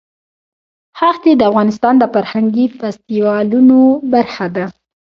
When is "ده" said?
4.55-4.65